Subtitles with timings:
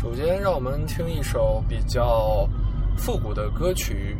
[0.00, 2.48] 首先，让我们听一首比较
[2.96, 4.16] 复古的歌曲。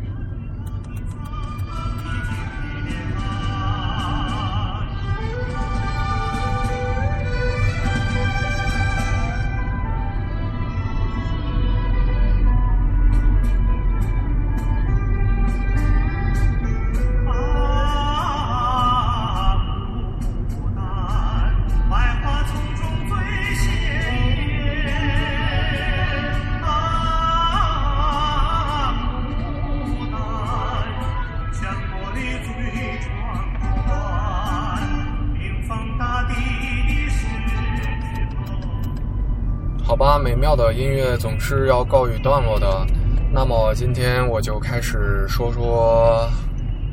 [40.29, 42.85] 美妙的音乐总是要告一段落的。
[43.33, 46.29] 那么今天我就开始说说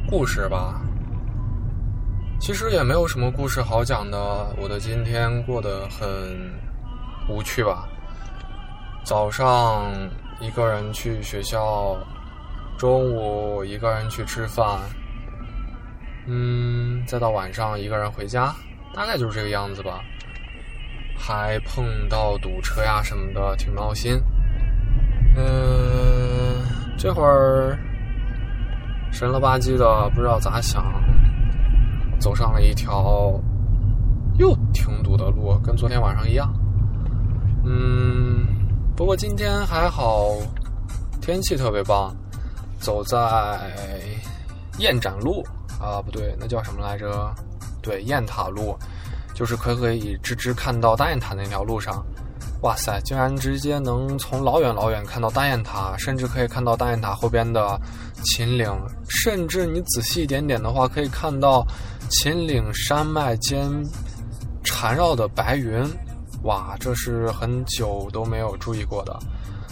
[0.08, 0.80] 故事吧。
[2.40, 4.18] 其实也没有什么故事好讲的。
[4.56, 6.50] 我的今天过得很
[7.28, 7.86] 无趣吧。
[9.04, 9.92] 早上
[10.40, 11.94] 一个人去学校，
[12.78, 14.80] 中午一个人去吃饭，
[16.26, 18.54] 嗯，再到晚上一个人回家，
[18.94, 20.00] 大概就是这个样子吧。
[21.16, 24.20] 还碰到堵车呀什么的，挺闹心。
[25.36, 26.62] 嗯，
[26.96, 27.78] 这会儿
[29.10, 30.84] 神了吧唧的，不知道咋想，
[32.18, 33.32] 走上了一条
[34.38, 36.52] 又挺堵的路，跟昨天晚上一样。
[37.64, 38.46] 嗯，
[38.94, 40.30] 不过今天还好，
[41.20, 42.14] 天气特别棒。
[42.78, 43.18] 走在
[44.78, 45.42] 雁展路
[45.80, 47.34] 啊，不对，那叫什么来着？
[47.80, 48.78] 对，雁塔路。
[49.36, 52.02] 就是可可以直直看到大雁塔那条路上，
[52.62, 57.78] 哇塞，竟然直接能从老远老远看到大雁塔，甚至可以看到大雁塔后边的
[58.24, 58.66] 秦岭，
[59.06, 61.62] 甚至你仔细一点点的话，可以看到
[62.08, 63.70] 秦岭山脉间
[64.64, 65.86] 缠绕的白云，
[66.44, 69.14] 哇，这是很久都没有注意过的。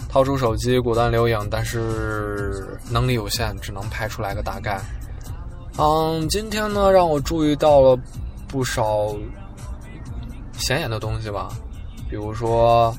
[0.07, 4.79] 掏出手机果断留影，但是能力有限，只能拍出来个大概。
[5.77, 7.97] 嗯，今天呢，让我注意到了
[8.47, 9.13] 不少。
[10.57, 11.49] 显眼的东西吧，
[12.09, 12.95] 比如说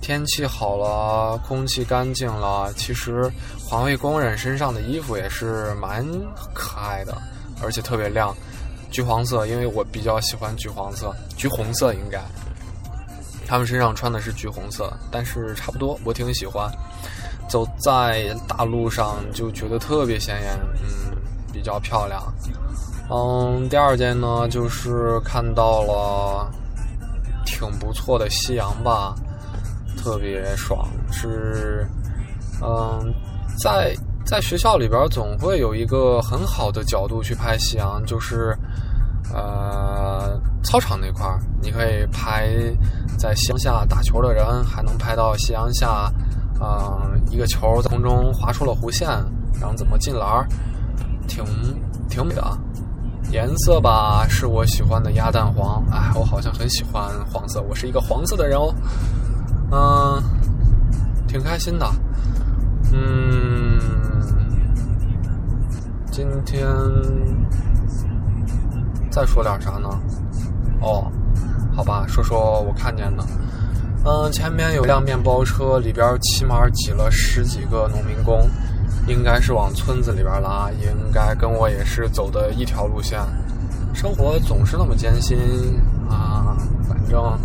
[0.00, 2.72] 天气好了，空气干净了。
[2.74, 3.30] 其实
[3.64, 6.04] 环卫工人身上的衣服也是蛮
[6.54, 7.16] 可爱的，
[7.62, 8.34] 而且特别亮，
[8.90, 12.20] 橘黄色，因为我比较喜欢橘黄色，橘红色应该。
[13.46, 16.70] 他们身上穿的是橘红色，但是差不多，我挺喜欢。
[17.48, 21.14] 走在大路上就觉得特别显眼，嗯，
[21.52, 22.22] 比较漂亮。
[23.10, 26.50] 嗯，第二件呢，就是看到了。
[27.52, 29.14] 挺不错的夕阳吧，
[29.98, 30.88] 特别爽。
[31.10, 31.86] 是，
[32.62, 33.14] 嗯，
[33.58, 38.56] 在在学校里边总会有一个很好的角度去拍夕阳，就是
[39.34, 42.48] 呃操场那块儿，你可以拍
[43.18, 46.10] 在夕阳下打球的人，还能拍到夕阳下，
[46.58, 49.08] 嗯，一个球在空中划出了弧线，
[49.60, 50.48] 然后怎么进篮儿，
[51.28, 51.44] 挺
[52.08, 52.42] 挺美的。
[53.32, 55.82] 颜色吧，是我喜欢的鸭蛋黄。
[55.90, 58.74] 哎，我好像很喜欢黄色，我是一个黄色的人哦。
[59.72, 60.22] 嗯，
[61.26, 61.90] 挺开心的。
[62.92, 63.80] 嗯，
[66.10, 66.62] 今天
[69.10, 69.88] 再说点啥呢？
[70.82, 71.10] 哦，
[71.74, 73.24] 好吧，说说我看见的。
[74.04, 78.46] 嗯，前面有辆面包车，里边起码挤了十几个农民工。
[79.06, 83.20] 应该是往村子里边拉，应该跟我也是走的一条路线。
[83.94, 85.38] 生活总是那么艰辛
[86.08, 86.56] 啊，
[86.88, 87.38] 反正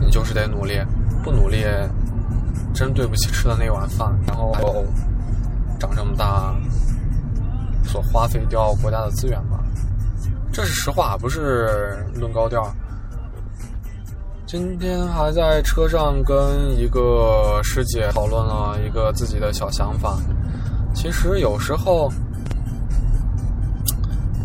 [0.00, 0.78] 你就是得努力，
[1.22, 1.64] 不努力
[2.74, 4.12] 真对不起吃的那碗饭。
[4.26, 4.52] 然后
[5.78, 6.54] 长这么大
[7.84, 9.62] 所花费掉国家的资源吧，
[10.52, 12.70] 这是实话，不是论高调。
[14.46, 20.18] 今天还在车上跟一个师姐讨论了一个自己的小想法。
[20.94, 22.10] 其实有时候，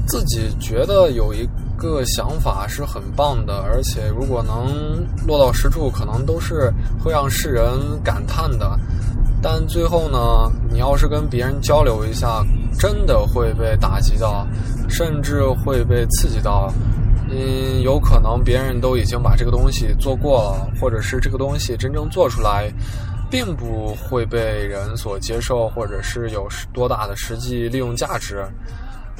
[0.07, 7.63] 自己觉得有一个想法是很棒的，而且如果能落到实处，可能都是会让世人
[8.03, 8.77] 感叹的。
[9.41, 12.43] 但最后呢，你要是跟别人交流一下，
[12.77, 14.45] 真的会被打击到，
[14.89, 16.69] 甚至会被刺激到。
[17.31, 22.69] 嗯，有可能别人都已经把这个东西做过了，或者是这个东西真正做出来。
[23.29, 28.43] 并不会被人所接受，或者是有多大的实际利用价值。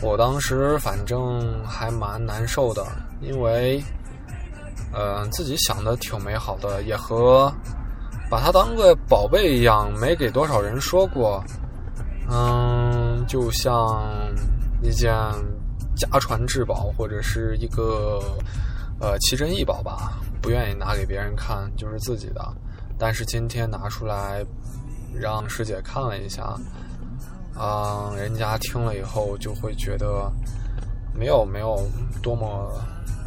[0.01, 2.85] 我当时反正还蛮难受的，
[3.21, 3.83] 因为，
[4.93, 7.53] 呃，自己想的挺美好的，也和
[8.29, 11.43] 把它当个宝贝一样，没给多少人说过。
[12.31, 14.07] 嗯，就像
[14.81, 15.11] 一件
[15.95, 18.21] 家传至宝，或者是一个
[19.01, 22.41] 呃奇珍异宝吧，不愿意拿给别人看，就是自己的。
[22.99, 24.45] 但是今天拿出来
[25.13, 26.53] 让师姐看了一下，
[27.57, 30.29] 啊，人家听了以后就会觉得
[31.15, 31.81] 没有没有
[32.21, 32.69] 多么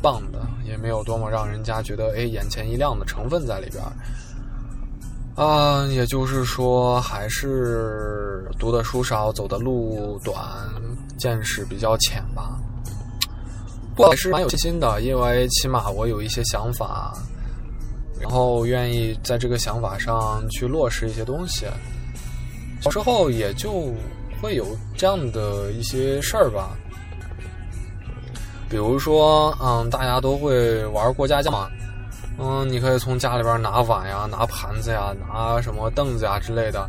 [0.03, 3.93] 棒的，也没有多么让人家觉得哎眼前一亮的成分在里边儿。
[5.35, 10.37] 啊，也就是说，还是读的书少，走的路短，
[11.19, 12.61] 见识比较浅吧。
[13.97, 17.15] 不过还是蛮有信心的，因为起码我有一些想法，
[18.23, 21.67] 然后愿意在这个想法上去落实一些东西。
[22.81, 23.93] 小时候也就
[24.41, 24.67] 会有
[24.97, 26.71] 这样的一些事儿吧，
[28.71, 31.69] 比如说，嗯，大家都会玩过家家嘛。
[32.39, 36.89] 嗯，你可以从家里边拿碗呀、拿盘子呀、拿什么凳子呀之类的，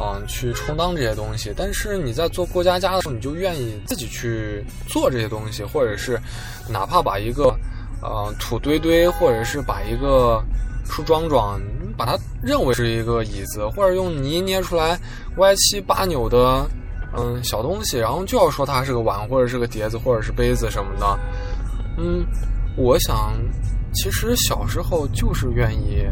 [0.00, 1.52] 嗯，去充当这些东西。
[1.54, 6.18] 但是你在做过家家的时候，你就愿意自己去做这些东西，或者是
[6.66, 7.54] 哪怕把一个
[8.02, 10.42] 呃土堆堆，或者是把一个
[10.84, 11.60] 树桩桩，
[11.96, 14.98] 把它认为是一个椅子，或者用泥捏出来
[15.36, 16.66] 歪七八扭的
[17.16, 21.18] 嗯小东西，然后就要说它是个碗，或者是个碟子，或者是杯子什么的。
[21.98, 22.24] 嗯，
[22.76, 23.32] 我想。
[23.92, 26.06] 其实小时候就是愿意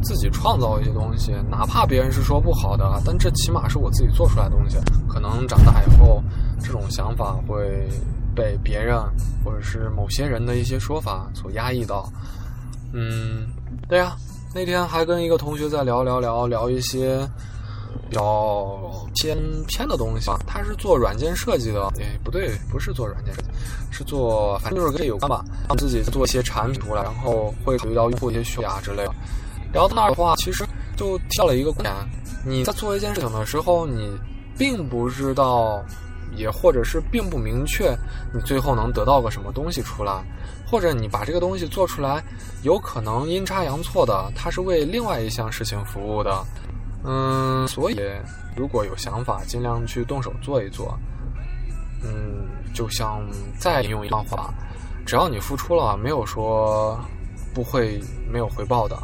[0.00, 4.78] 自己创造一些东西，哪怕别人是说不好的，但这起码是我自己做出来的东西。
[5.08, 6.22] 可能长大以后，
[6.62, 7.88] 这种想法会
[8.34, 8.96] 被别人
[9.44, 12.10] 或者是某些人的一些说法所压抑到。
[12.92, 13.48] 嗯，
[13.88, 14.16] 对呀，
[14.54, 17.28] 那天还跟一个同学在聊聊聊聊一些。
[18.08, 19.38] 比较偏
[19.68, 21.86] 偏的东西，他是做软件设计的。
[22.00, 23.48] 哎，不对，不是做软件设计，
[23.92, 25.44] 是做反正就是跟这有关吧。
[25.68, 29.14] 他自己做一些产品出来，然后会考虑到用户一些需求之类的。
[29.72, 30.66] 聊到那儿的话，其实
[30.96, 31.94] 就跳了一个观点：
[32.44, 34.10] 你在做一件事情的时候，你
[34.58, 35.80] 并不知道，
[36.36, 37.96] 也或者是并不明确，
[38.32, 40.24] 你最后能得到个什么东西出来，
[40.66, 42.22] 或者你把这个东西做出来，
[42.62, 46.44] 有可能阴差阳错的，它是为另外一项事情服务的。
[47.04, 47.98] 嗯，所以
[48.56, 50.98] 如果有想法，尽量去动手做一做。
[52.02, 53.20] 嗯，就像
[53.58, 54.52] 再引用一段话，
[55.04, 56.98] 只要你付出了，没有说
[57.54, 58.00] 不会
[58.30, 58.98] 没有回报的。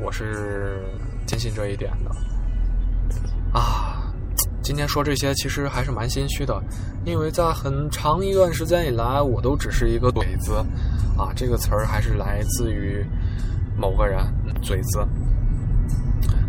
[0.00, 0.82] 我是
[1.26, 2.10] 坚信这一点的。
[3.52, 3.89] 啊，
[4.70, 6.62] 今天说这些其实还是蛮心虚的，
[7.04, 10.64] 因为在很长一段时间以来，我都只是一个嘴子。
[11.18, 13.04] 啊，这个词儿还是来自于
[13.76, 14.24] 某个人，
[14.62, 15.04] 嘴子。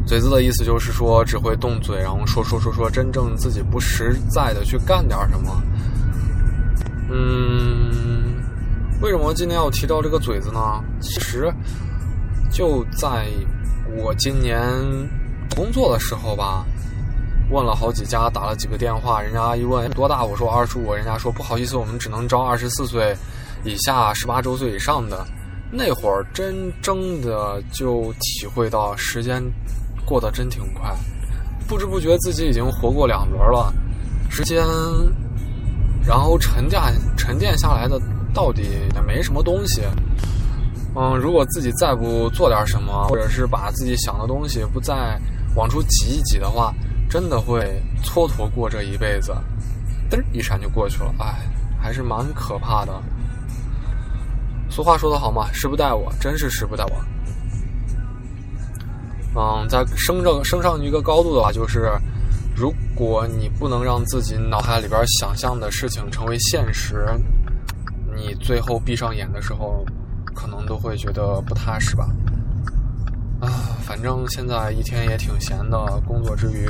[0.05, 5.59] 嘴子的意思就是说，只会动嘴，然后说说说说，真正自己不实在的去干点什么。
[7.09, 8.35] 嗯，
[9.01, 10.59] 为什么今天要提到这个嘴子呢？
[10.99, 11.51] 其实
[12.51, 13.25] 就在
[13.97, 14.61] 我今年
[15.55, 16.63] 工作的时候吧，
[17.51, 23.13] 问了好几家，打了几个电话，人家一问多大，我说二十五，人家说不好意思，我们只能招二十四岁
[23.65, 25.25] 以下、十八周岁以上的。
[25.69, 29.43] 那会儿真正的就体会到时间。
[30.03, 30.91] 过得真挺快，
[31.67, 33.71] 不知不觉自己已经活过两轮了。
[34.29, 34.65] 时间，
[36.03, 36.81] 然后沉淀
[37.15, 38.01] 沉淀下来的，
[38.33, 38.63] 到底
[38.93, 39.83] 也没什么东西。
[40.95, 45.17] 嗯，如果自己再不做点什么，或者是把自己想的东西不再
[45.55, 46.73] 往出挤一挤的话，
[47.11, 47.59] 真的会
[48.01, 49.35] 蹉跎过这一辈子，
[50.09, 51.13] 嘚一闪就过去了。
[51.19, 51.41] 哎，
[51.77, 53.03] 还是蛮可怕的。
[54.69, 56.95] 俗话说得好嘛，时不待我，真是时不待我。
[59.35, 61.91] 嗯，在升这升上一个高度的话，就是
[62.55, 67.05] 如果你不能让自己脑海里边想象的事情成为现实，
[68.15, 69.85] 你最后闭上眼的时候，
[70.33, 72.07] 可能都会觉得不踏实吧。
[73.41, 76.67] 啊，反正现在一天也挺闲的，工作之余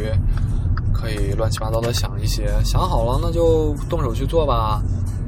[0.93, 4.81] 可以乱七八糟的想一些，想好了那就动手去做吧。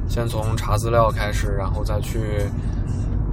[0.08, 2.50] 先从查资料开始，然后再去。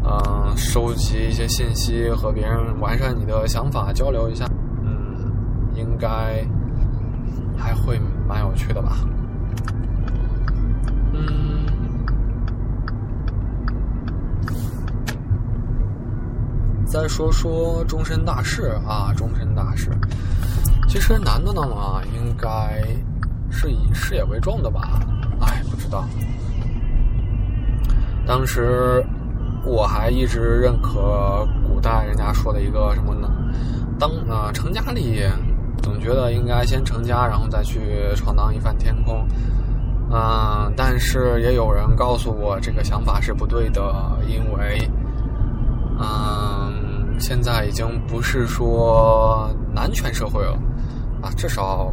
[0.02, 4.46] 嗯，收集一些信息，和别人完善你的想法，交流一下，
[4.82, 5.30] 嗯，
[5.74, 6.42] 应该
[7.54, 8.96] 还会蛮有趣的吧。
[11.12, 11.66] 嗯，
[16.90, 19.90] 再说说终身大事啊，终身大事，
[20.88, 22.82] 其实男的呢嘛，应该
[23.48, 25.00] 是以事业为重的吧？
[25.40, 26.04] 哎，不知道，
[28.26, 29.04] 当时。
[29.62, 33.30] 我还一直认可古代人家说的一个什么呢？
[33.98, 35.30] 当啊成家立业，
[35.82, 37.78] 总觉得应该先成家，然后再去
[38.16, 39.22] 闯荡一番天空。
[40.10, 43.82] 嗯，但是也有人告诉我这个想法是不对的，
[44.26, 44.90] 因为
[45.98, 46.06] 嗯，
[47.20, 50.58] 现在已经不是说男权社会了
[51.22, 51.92] 啊，至少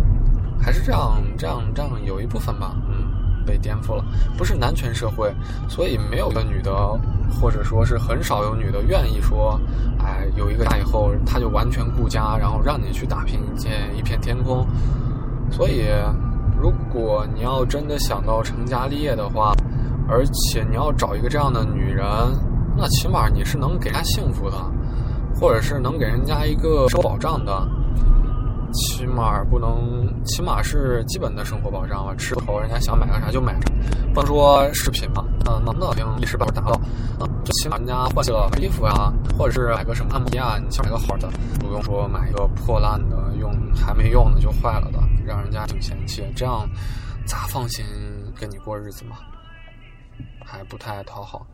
[0.60, 2.74] 还是这样这样这样有一部分吧。
[2.90, 3.06] 嗯，
[3.46, 4.04] 被颠覆了，
[4.38, 5.32] 不是男权社会，
[5.70, 6.72] 所以没有一个女的，
[7.40, 9.60] 或者说是很少有女的愿意说，
[10.00, 14.66] 哎，有一个家以后，她就完全顾家，然后让你去打拼一片一片天空。
[15.52, 15.86] 所以，
[16.60, 19.54] 如果你要真的想到成家立业的话，
[20.10, 22.06] 而且你要找一个这样的女人，
[22.76, 24.58] 那起码你是能给她幸福的，
[25.40, 27.68] 或者是能给人家一个生活保障的。
[28.74, 32.14] 起码不能，起码是基本的生活保障吧。
[32.16, 33.62] 吃口人家想买个啥就买啥，
[34.14, 36.80] 不能说饰品嘛，那那那行一时半会儿达不到。
[37.46, 41.30] 最起码人家换季了买衣服呀，或者是买个什么按摩仪啊，你想买个好的，
[41.62, 46.22] 不用说买一个破烂的，用还没用呢就坏了的，让人家挺嫌弃。
[46.36, 46.70] 这样
[47.26, 47.86] 咋放心
[48.38, 49.16] 跟你过日子嘛？
[50.46, 51.48] 还不太讨好。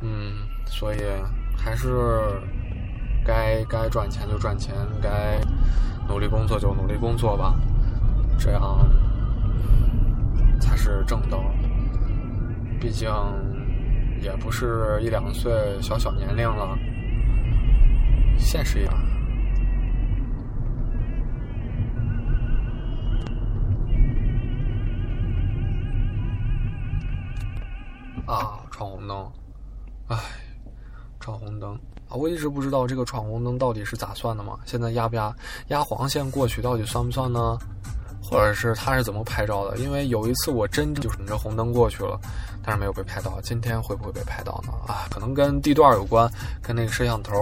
[0.00, 0.98] 嗯，所以
[1.58, 2.40] 还是。
[3.24, 5.38] 该该赚钱就赚钱，该
[6.08, 7.54] 努力工作就努力工作吧，
[8.38, 8.88] 这样
[10.58, 11.44] 才是正道。
[12.80, 13.12] 毕竟
[14.22, 16.78] 也不是一两岁小小年龄了，
[18.38, 18.94] 现实一点。
[28.24, 29.30] 啊，闯红灯，
[30.06, 30.16] 唉，
[31.28, 31.78] 闯红灯。
[32.08, 34.54] 啊，我一直不知道这个闯红灯到底是咋算的嘛？
[34.64, 35.34] 现在压不压
[35.66, 37.58] 压黄线过去到底算不算呢？
[38.22, 39.76] 或者是他是怎么拍照的？
[39.76, 42.18] 因为有一次我真就顺着红灯过去了，
[42.62, 43.38] 但是没有被拍到。
[43.42, 44.72] 今天会不会被拍到呢？
[44.86, 46.30] 啊，可能跟地段有关，
[46.62, 47.34] 跟那个摄像头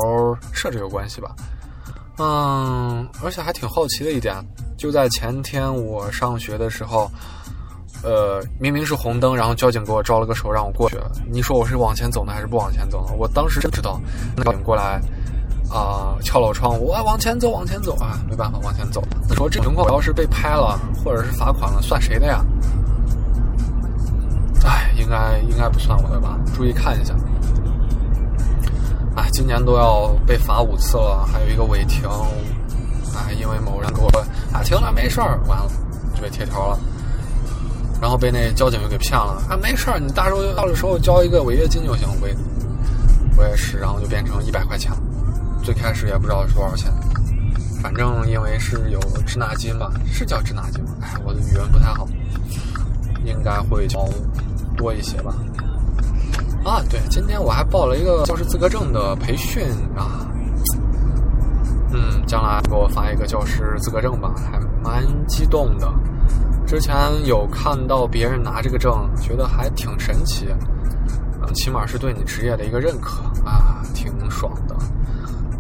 [0.53, 1.37] 设置有关系吧。
[2.19, 4.35] 嗯，而且还挺好奇的一点，
[4.77, 7.09] 就在前天我上学的时候。
[8.03, 10.97] 呃，明明是红灯，然后交警给我招了个手让我过去。
[11.31, 13.15] 你说我是往前走呢，还是不往前走呢？
[13.17, 14.01] 我当时真知道，
[14.37, 15.01] 那交警过来
[15.71, 19.03] 啊，敲了我窗户，我往前走，往前走啊，没办法往前走。
[19.29, 22.45] 你说这情况，我要是被拍了，或者是罚款了，算谁的呀？
[24.65, 26.39] 哎，应该应该不算我的吧？
[26.55, 27.15] 注意看一下。
[29.17, 32.09] 哎，今年都要被罚五次了，还有一个违停。
[33.17, 34.09] 哎，因为某人给我
[34.53, 35.71] 啊停了，没事儿，完了
[36.15, 36.79] 就被贴条了。
[38.01, 39.57] 然后被那交警又给骗了啊！
[39.63, 42.07] 没事儿，你到时候到的时候交一个违约金就行。
[42.21, 42.29] 我，
[43.39, 44.99] 我也是，然后就变成一百块钱了。
[45.63, 46.93] 最开始也不知道是多少钱，
[47.83, 50.91] 反正因为是有滞纳金吧，是叫滞纳金吗？
[51.01, 52.07] 哎，我的语文不太好，
[53.25, 54.07] 应该会交
[54.77, 55.35] 多一些吧。
[56.65, 59.65] 啊，对，今天我还报了一个教师资格证的培训
[59.97, 60.27] 啊。
[61.93, 65.91] 嗯，将来给我发一个教师资格证吧，还蛮激动的。
[66.67, 66.95] 之前
[67.25, 68.93] 有看到别人拿这个证，
[69.23, 70.49] 觉得还挺神奇，
[71.41, 74.75] 嗯，起码是对你职业的一个认可啊，挺爽的，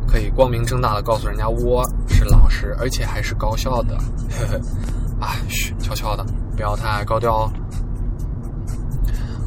[0.08, 7.52] 可以光明正大的告诉人家我是老师，而且还是高校的，呵呵，啊，嘘，悄悄的，不要太高调哦。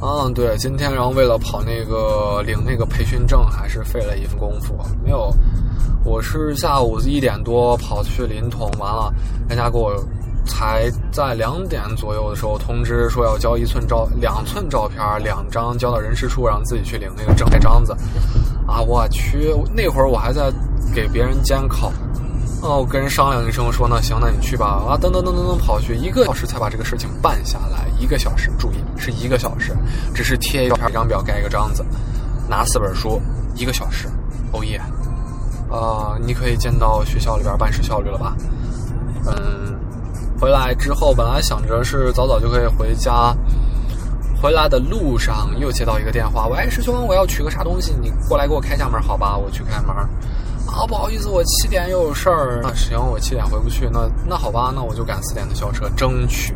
[0.02, 4.74] 嗯，对，今天然后为了跑那个领那个培训证，还是费了一份功夫，
[5.04, 5.30] 没有，
[6.06, 9.14] 我是下午一点多跑去临潼，完了，
[9.50, 9.94] 人家给我。
[10.50, 17.96] 才在两点左右的时候通知说要交一寸照两寸照片两张交到人事处，让自己去领那个证牌章子。
[18.68, 20.52] 啊，我去，那会儿我还在
[20.94, 21.94] 给别人监考。
[22.62, 24.84] 哦，我跟人商量一声说那行，那你去吧。
[24.86, 27.88] 啊，噔噔噔噔噔跑去，一个小时才把这个事情办下来。
[28.00, 29.74] 一个小时，注意是一个小时，
[30.14, 31.86] 只是贴一张表盖一个章子，
[32.50, 33.22] 拿四本书，
[33.56, 34.10] 一个小时。
[34.52, 34.82] 哦耶！
[35.72, 38.36] 啊，你可以见到学校里边办事效率了吧？
[39.28, 39.70] 嗯。
[40.40, 43.36] 回来之后，本来想着是早早就可以回家。
[44.42, 49.36] 回来的路上又接到一个电话：“喂，师兄，我要取个啥东西，你过来给我开下门，好吧？
[49.38, 49.90] 我去开门。”
[50.66, 52.62] 啊，不好意思，我七点又有事儿。
[52.64, 53.90] 那行，我七点回不去。
[53.92, 56.56] 那那好吧，那我就赶四点的校车，争取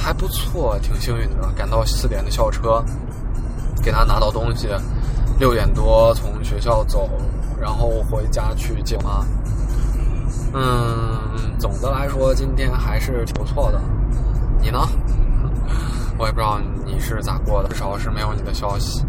[0.00, 2.82] 还不错，挺幸运的，赶到四点的校车，
[3.84, 4.68] 给他拿到东西。
[5.38, 7.08] 六点多从学校走，
[7.60, 9.24] 然后回家去接妈。
[10.54, 11.31] 嗯，
[11.62, 13.80] 总的来说，今天还是挺不错的。
[14.60, 14.80] 你呢？
[16.18, 19.06] 我也不知道你是咋过的，至少是没有你的消息。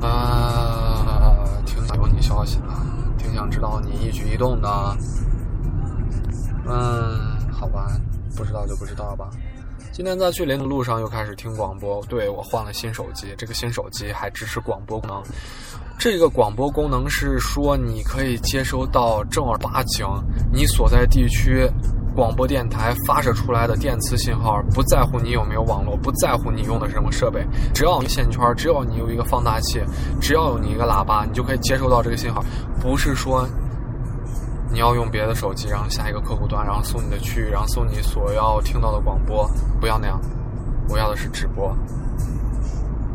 [0.00, 2.68] 啊，挺想有你消息的，
[3.18, 4.96] 挺想知道你一举一动的。
[6.68, 7.18] 嗯，
[7.50, 7.98] 好吧，
[8.36, 9.28] 不知道就不知道吧。
[9.90, 15.20] 今天在去临的路上又开始听广播，对我换了新手机，这个新手机还支持广播功能。
[16.00, 20.06] 这个广播功能是说，你可以接收到正儿八经
[20.50, 21.70] 你所在地区
[22.16, 29.78] 广播电台发射出来的电磁信号，不在乎你有没有网络，不在乎你用的是什么设备，只要你线圈，只要你有一个放大器，
[30.22, 32.42] 只要有你一个喇叭，你就可以接收到这个信号。
[32.80, 33.46] 不是说
[34.72, 39.46] 你要用别的手机，然后下一个客户端，然后送你的区域，然后送你所要听到的广播，
[39.78, 40.18] 不要那样。
[40.88, 41.76] 我要的是直播。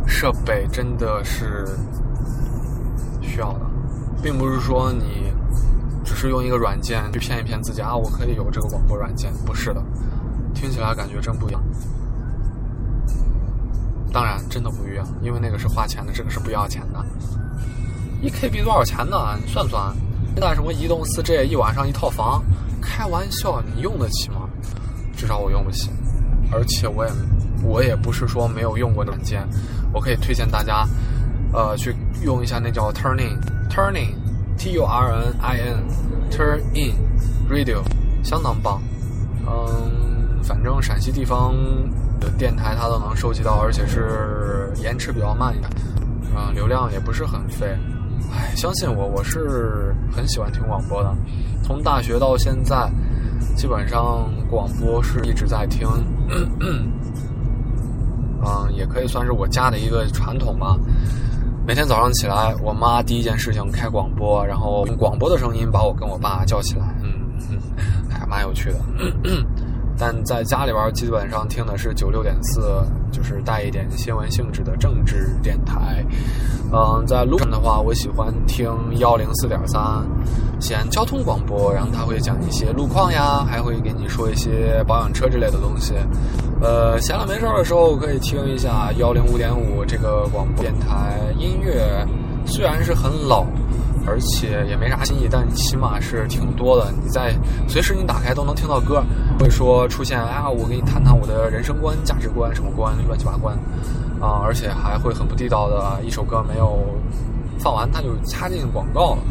[0.05, 1.65] 设备真的是
[3.35, 3.59] 需要的，
[4.23, 5.29] 并不是说你
[6.05, 9.83] 只是用一个软件去骗一骗自己啊，我可以有这个广播软件，不是的，
[10.53, 11.61] 听起来感觉真不一样。
[14.13, 17.05] 当然，真的不一样，因为那个是花钱的，这个是不要钱的。
[18.21, 19.37] 一 KB 多少钱呢？
[19.43, 19.93] 你算算，
[20.33, 22.41] 现在什么移动四 G 一晚上一套房，
[22.81, 24.47] 开玩笑，你用得起吗？
[25.17, 25.89] 至少我用不起，
[26.53, 27.11] 而且我也
[27.61, 29.45] 我也不是说没有用过软件。
[29.91, 30.87] 我可以推荐大家，
[31.55, 36.93] 呃，去用一下那叫 Turning，Turning，T U R N I N，Turn In
[37.49, 37.81] Radio，
[38.23, 38.81] 相当棒。
[39.47, 41.55] 嗯，反正陕西地方
[42.19, 45.69] 的电台它都能收集到，而且是延迟比较慢一点，
[46.35, 47.67] 啊，流量也不是很费。
[48.33, 51.15] 哎，相信我，我是很喜欢听广播的。
[51.63, 52.91] 从大学到现在，
[53.55, 55.87] 基本上广播是一直在听。
[56.59, 56.91] 嗯，
[58.73, 60.77] 也可以算是我家的一个传统吧。
[61.67, 66.95] 每天早上起来，我妈第一件事情开广播，然后用广播的声音把我跟我爸叫起来。
[67.01, 67.11] 嗯
[67.49, 67.57] 嗯，
[68.07, 68.79] 还蛮有趣的。
[69.97, 72.61] 但在家里边基本上听的是九六点四，
[73.11, 76.05] 就是带一点新闻性质的政治电台。
[76.73, 79.81] 嗯，在路上的话，我喜欢听幺零四点三，
[80.59, 85.93] 西安交通广播，然后他会讲一些路况呀，还会给你说一些保养车之类的东西。
[86.61, 92.05] 呃，闲了没事的时候可以听一下幺零五点五这个广播电台，音乐
[92.45, 93.45] 虽然是很老。
[94.07, 96.91] 而且也没啥新意，但起码是挺多的。
[97.03, 97.33] 你在
[97.67, 99.03] 随时你打开都能听到歌，
[99.39, 103.57] 会说出现啊，我给你谈谈我的人生观、价值观、什么观、乱七八观
[104.21, 106.79] 啊，而且还会很不地道的一首歌没有
[107.59, 109.23] 放完，它就插进广告了，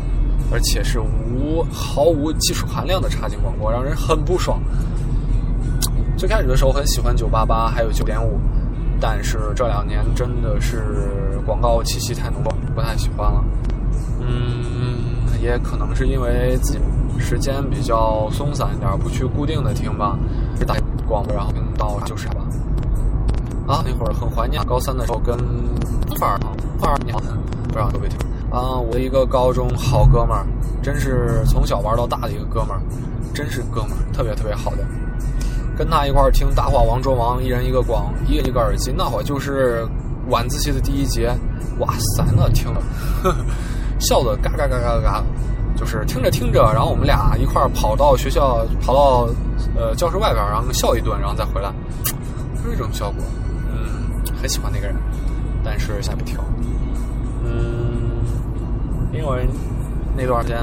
[0.50, 4.60] 而且是无毫无技术含量的插进广告，让人很不爽。
[6.16, 8.38] 最开始的时候很喜欢九八八，还有九点五，
[9.00, 13.44] 但是这两年真的是广告气息太浓了，不太喜欢了。
[14.26, 14.63] 嗯，
[15.44, 16.78] 也可能是因为自己
[17.18, 20.18] 时间比较松散一点，不去固定的听吧。
[20.66, 20.74] 打
[21.06, 22.36] 广播，然后听到就是吧。
[23.66, 25.36] 啊，那会儿很怀念高三的时候跟
[26.18, 26.40] 范儿
[26.80, 27.20] 范儿你好，
[27.68, 28.18] 不知道各位听
[28.50, 28.78] 啊。
[28.78, 30.46] 我一个高中好哥们儿，
[30.82, 32.80] 真是从小玩到大的一个哥们儿，
[33.34, 34.78] 真是哥们儿，特别特别好的。
[35.76, 39.86] 跟他一块儿听《大话王中王》，一人一个广，一个一个耳机，那会儿就是
[40.30, 41.34] 晚自习的第一节，
[41.80, 42.80] 哇塞，那听了。
[44.04, 45.24] 笑的嘎嘎嘎嘎嘎，
[45.76, 49.28] 就是听着听着，然后我们俩一块儿跑到学校，跑到
[49.76, 51.72] 呃教室外边，然后笑一顿，然后再回来，
[52.62, 53.24] 就是这种效果。
[53.72, 54.94] 嗯，很喜欢那个人，
[55.64, 56.38] 但是下不听。
[57.44, 58.22] 嗯，
[59.12, 59.48] 因为
[60.16, 60.58] 那段时间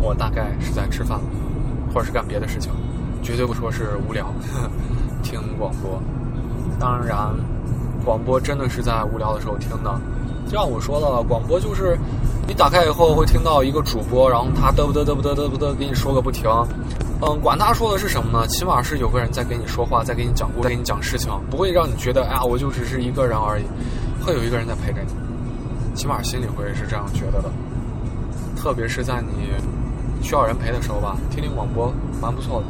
[0.00, 1.18] 我大概是在吃饭，
[1.92, 2.70] 或者是干别的事情，
[3.22, 4.26] 绝对不说是无聊，
[5.22, 6.00] 听广播。
[6.78, 7.30] 当然，
[8.04, 10.00] 广播真的是在无聊的时候听的。
[10.46, 11.96] 就像我说的，广播就是
[12.46, 16.44] 你打开以后会听到一个主播，然后他嘚不嘚嘚不嘚嘚不嘚给你说个不停。
[17.22, 18.46] 嗯，管他说的是什么呢？
[18.48, 23.64] 起码是有个人在跟你说话，在给你讲故事，在给你讲事情，不会让你觉得哎呀，我就只是一个人而已。
[24.24, 27.50] 会有一个人在陪着你，起码心里会是这样觉得的。
[28.56, 29.50] 特别是在你
[30.22, 32.66] 需要人陪的时候吧，听听广播蛮不错的。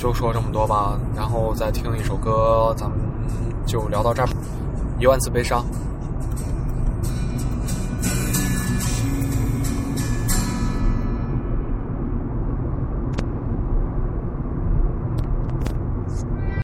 [0.00, 2.98] 就说这么多吧，然后再听一首歌，咱们
[3.66, 4.28] 就聊到这儿。
[4.98, 5.62] 一万次悲伤。